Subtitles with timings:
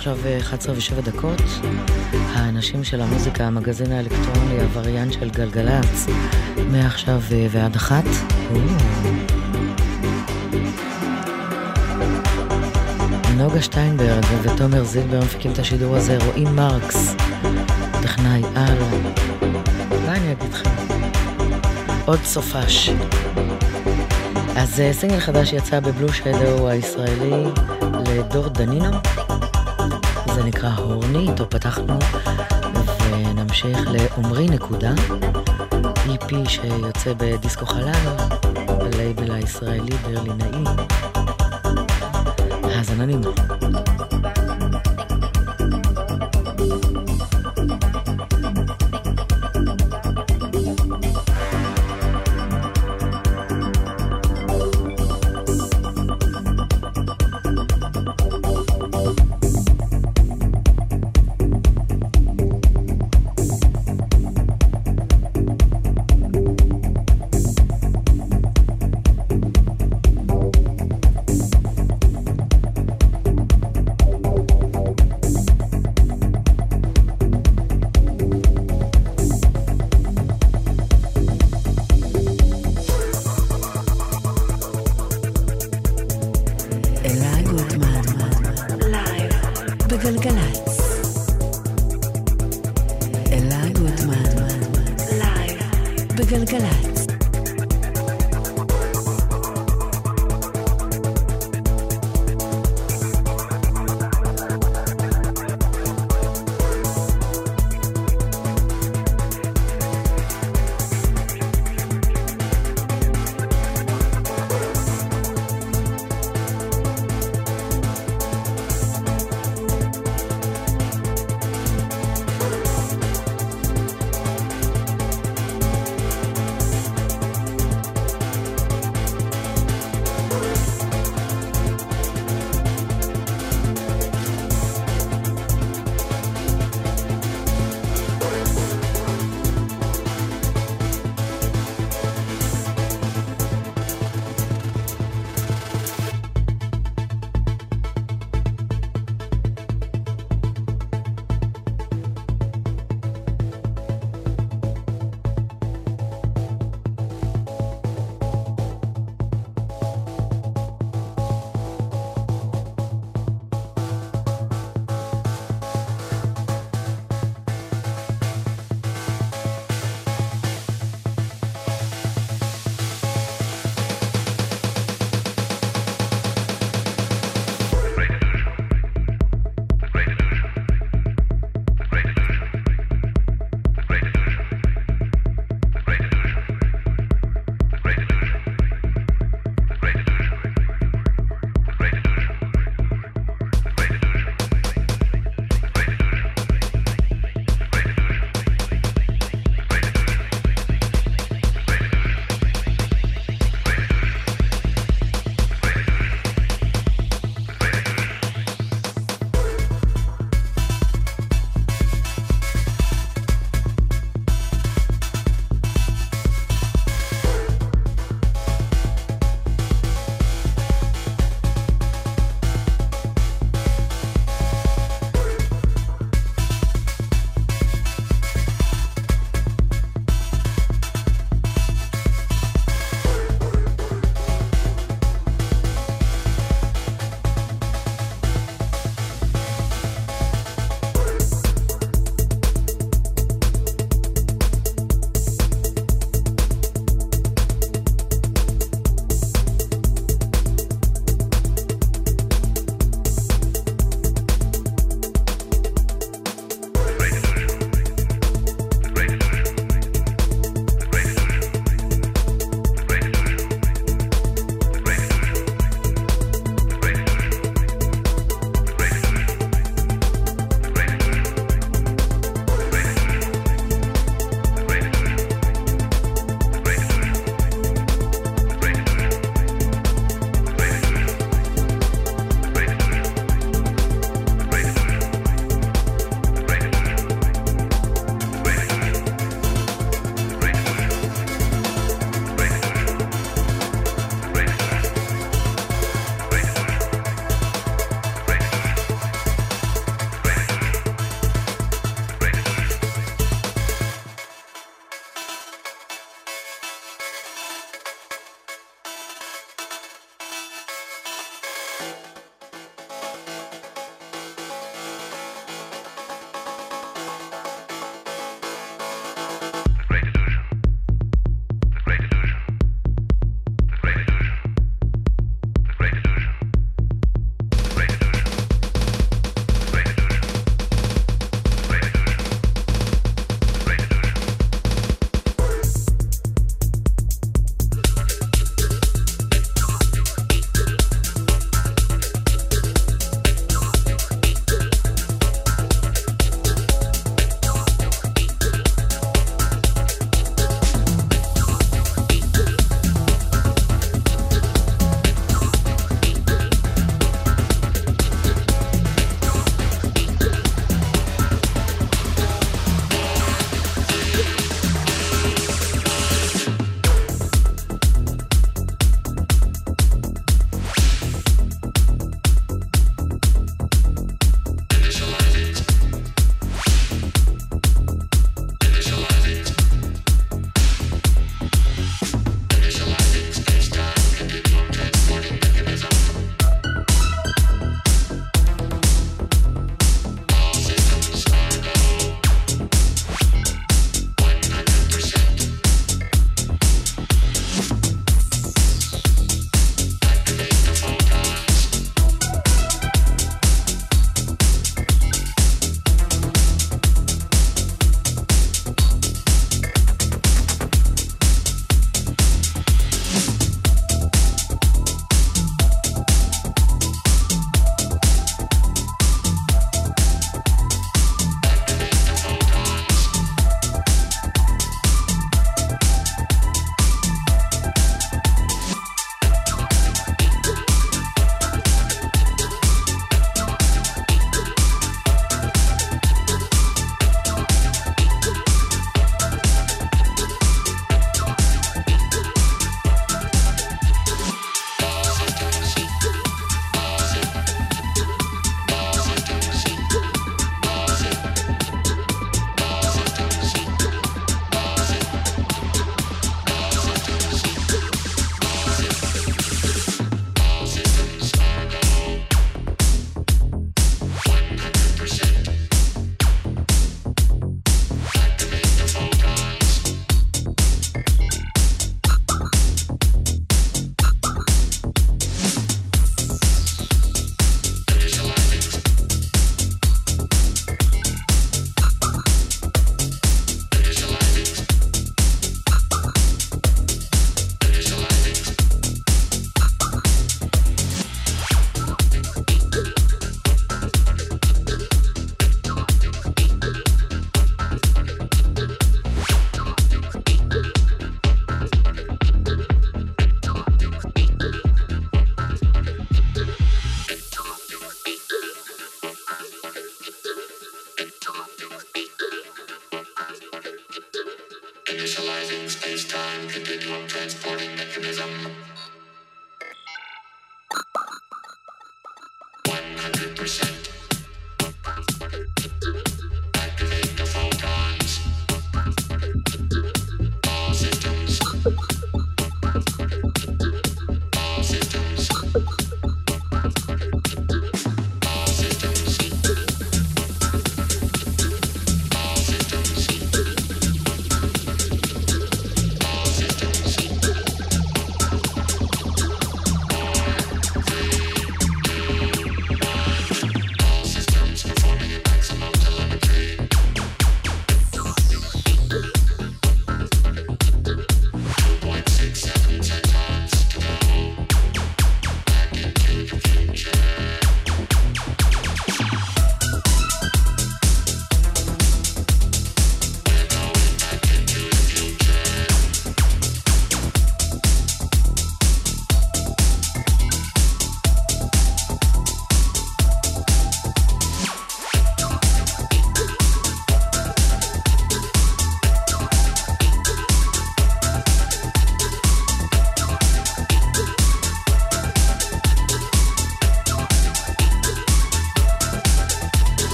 [0.00, 1.42] עכשיו 11 ו-7 דקות.
[2.12, 6.06] האנשים של המוזיקה, המגזין האלקטרוני, הווריאנט של גלגלצ,
[6.70, 8.04] מעכשיו אה, ועד אחת.
[13.36, 17.14] נוגה שטיינברג ותומר זילבר מפיקים את השידור הזה, רואים מרקס,
[18.02, 18.78] טכנאי על.
[19.90, 20.70] ביי אני אגיד לכם?
[22.04, 22.90] עוד סופש.
[24.56, 27.44] אז אה, סינגל חדש יצא בבלו שדו הישראלי
[28.06, 28.90] לדור דנינו.
[30.40, 31.98] זה נקרא הורני, איתו פתחנו,
[33.10, 34.92] ונמשיך לעומרי נקודה,
[36.06, 38.16] EP שיוצא בדיסקו חלל,
[38.78, 40.64] בלייבל הישראלי ברלינאי.
[42.62, 43.30] האזנה נעימה.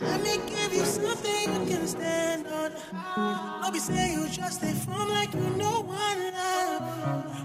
[0.00, 2.72] Let me give you something you can stand on.
[3.62, 6.82] Don't be saying you just stay from like you know one love.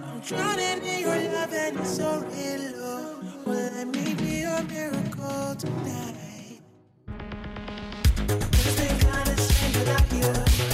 [0.06, 3.20] I'm drowning in your love and it's so real.
[3.46, 6.60] Well, let me be your miracle tonight.
[8.30, 10.73] It's been kind of strange without you.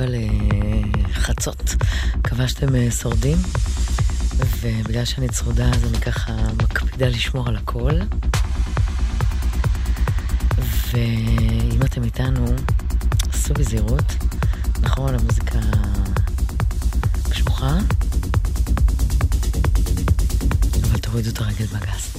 [0.00, 0.10] רבע
[1.08, 1.74] לחצות.
[2.16, 3.38] מקווה שאתם אה, שורדים,
[4.60, 6.32] ובגלל שאני צרודה אז אני ככה
[6.62, 7.92] מקפידה לשמור על הכל.
[10.90, 12.46] ואם אתם איתנו,
[13.32, 14.16] עשו בזהירות.
[14.80, 15.58] נכון, המוזיקה
[17.30, 17.78] קשוחה,
[20.82, 22.17] אבל תורידו את הרגל בגז.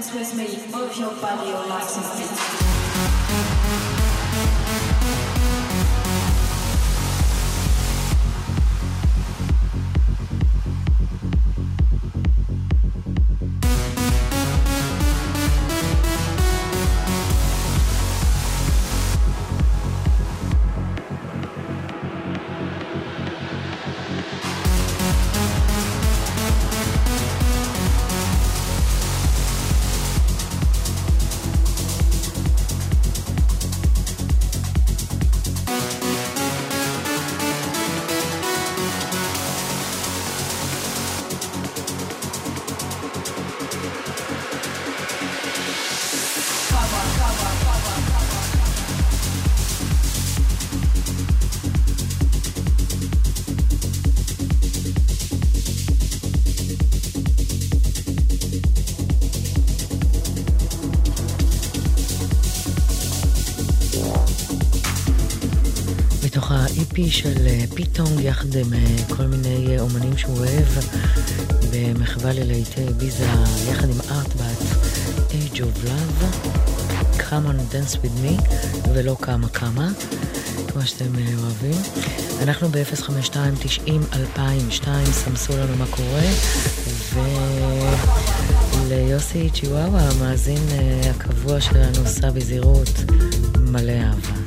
[0.00, 2.19] Dance with me, move your body, your license.
[67.00, 68.78] איפי של אה, פיטונג יחד עם אה,
[69.16, 70.66] כל מיני אה, אומנים שהוא אוהב
[71.72, 73.26] במחווה ללהיטי ביזה
[73.70, 74.58] יחד עם ארטבאט
[75.30, 76.24] Age of Love
[77.18, 78.42] Come on dance with me
[78.94, 79.88] ולא כמה כמה
[80.68, 81.82] כמו שאתם אוהבים.
[82.42, 86.26] אנחנו ב-052-90-2002 סמסו לנו מה קורה
[88.88, 90.68] וליוסי צ'יוואווה המאזין
[91.10, 92.90] הקבוע שלנו סבי זירות
[93.60, 94.39] מלא אהבה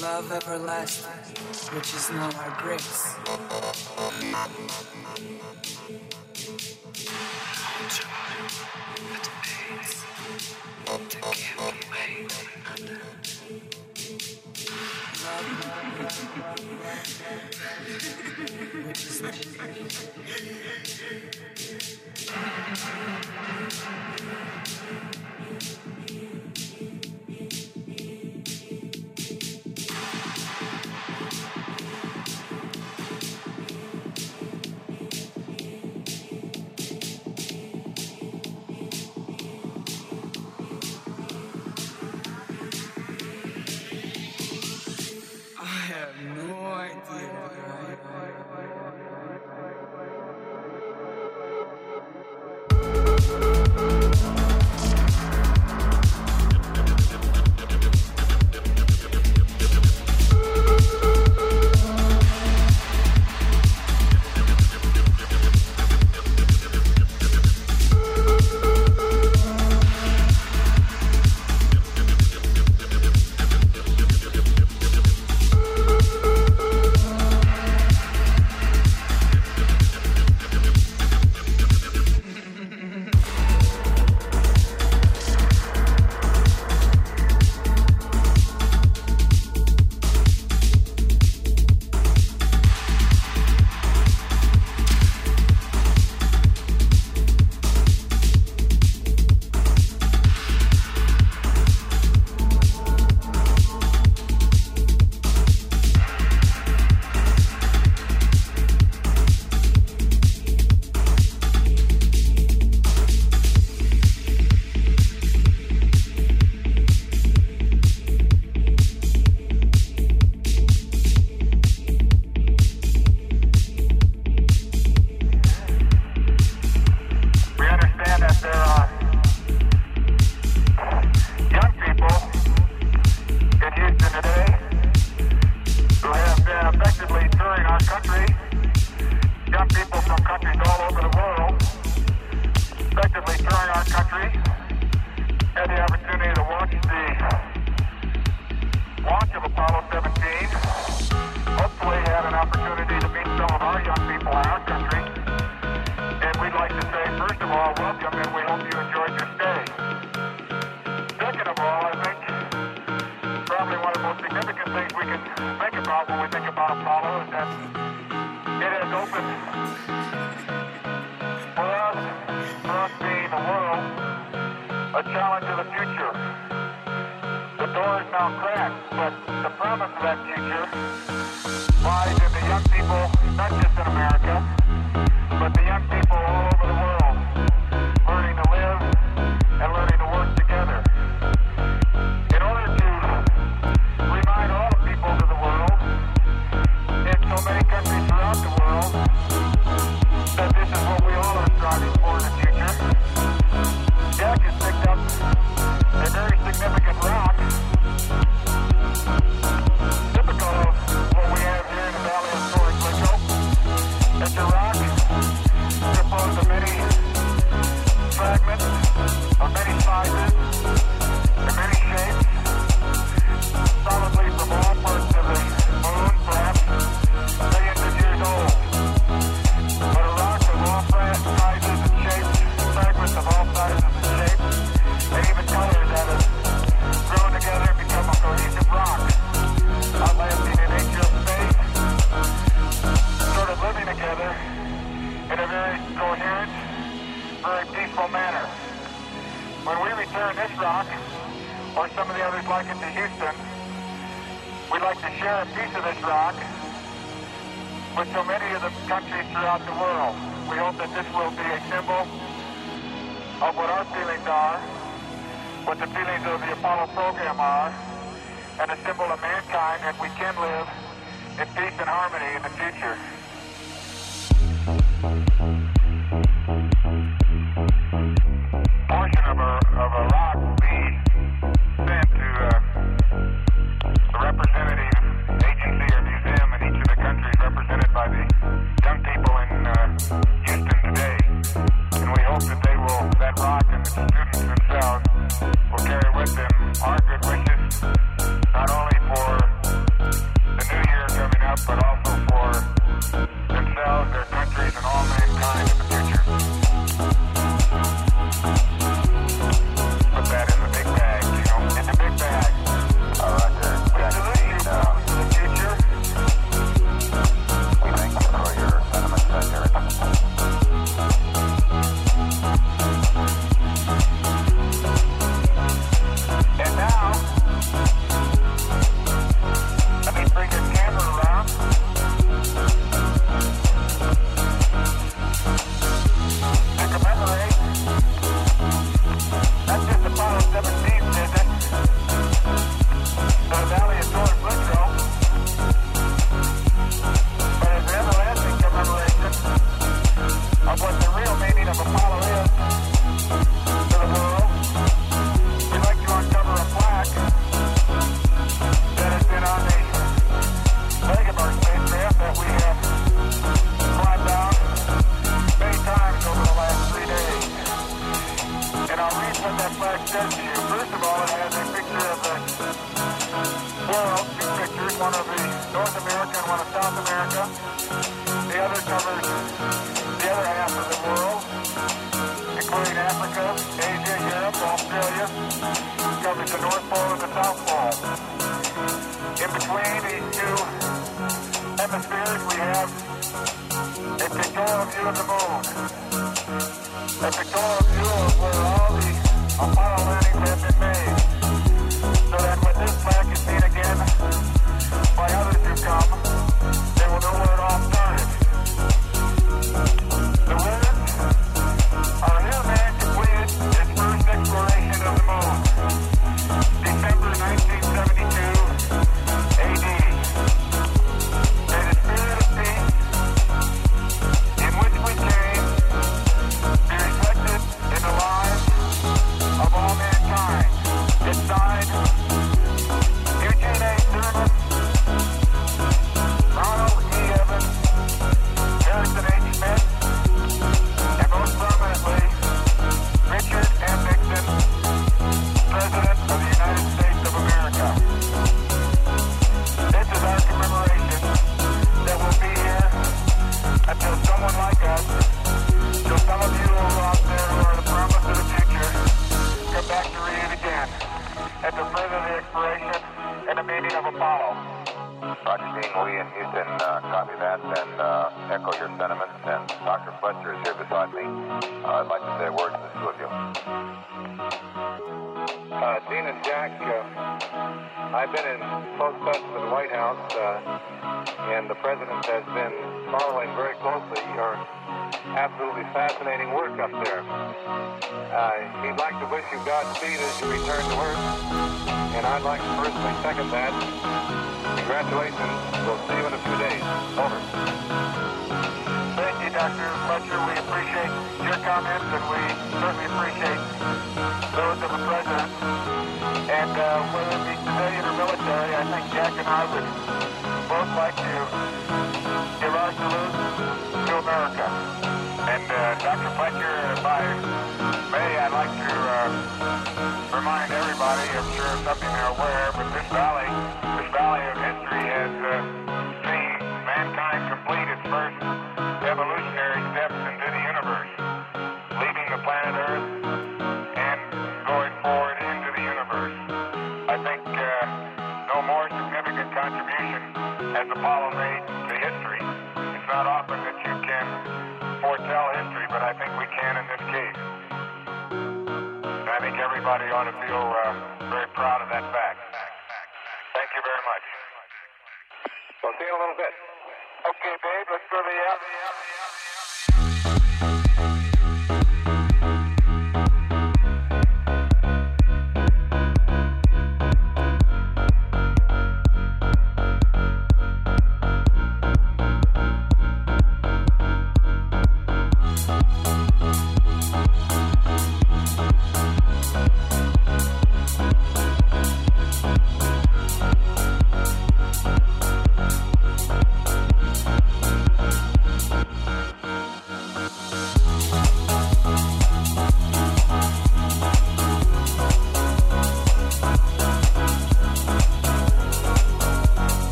[0.00, 1.10] love everlasting,
[1.74, 3.16] which is not our grace.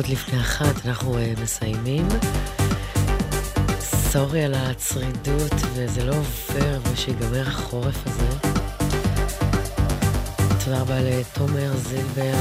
[0.00, 2.08] דקות לפני אחת אנחנו uh, מסיימים.
[3.80, 8.28] סורי על הצרידות, וזה לא עובר, ושיגמר החורף הזה.
[10.64, 12.34] תודה רבה לתומר זילבר.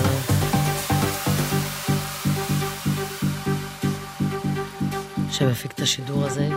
[5.31, 6.49] שמפיק את השידור הזה.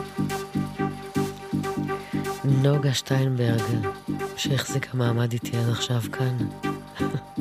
[2.45, 3.63] נוגה שטיינברג,
[4.37, 6.37] שהחזיקה מעמד איתי עד עכשיו כאן.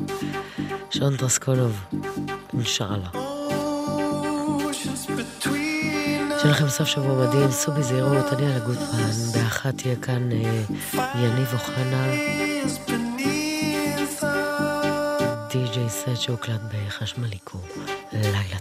[0.94, 1.80] שון טרסקונוב,
[2.52, 3.21] אינשאללה.
[6.42, 10.62] שיהיה לכם סוף שבוע מדהים, סעו בזהירות, אני על הגוטמן, באחת תהיה כאן אה,
[11.14, 12.06] יניב אוחנה,
[15.52, 17.58] די.ג'יי סט שהוקלט בחשמליקו,
[18.12, 18.58] לילה